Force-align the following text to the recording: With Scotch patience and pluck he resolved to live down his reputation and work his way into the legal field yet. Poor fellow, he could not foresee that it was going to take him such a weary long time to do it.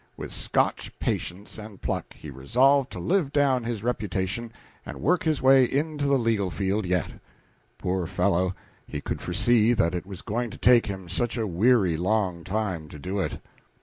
With 0.17 0.33
Scotch 0.33 0.97
patience 0.97 1.59
and 1.59 1.79
pluck 1.79 2.15
he 2.15 2.31
resolved 2.31 2.91
to 2.93 2.99
live 2.99 3.31
down 3.31 3.63
his 3.65 3.83
reputation 3.83 4.51
and 4.83 4.99
work 4.99 5.21
his 5.21 5.43
way 5.43 5.63
into 5.63 6.07
the 6.07 6.17
legal 6.17 6.49
field 6.49 6.87
yet. 6.87 7.11
Poor 7.77 8.07
fellow, 8.07 8.55
he 8.87 8.99
could 8.99 9.19
not 9.19 9.25
foresee 9.25 9.73
that 9.73 9.93
it 9.93 10.07
was 10.07 10.23
going 10.23 10.49
to 10.49 10.57
take 10.57 10.87
him 10.87 11.07
such 11.07 11.37
a 11.37 11.45
weary 11.45 11.97
long 11.97 12.43
time 12.43 12.87
to 12.89 12.97
do 12.97 13.19
it. 13.19 13.41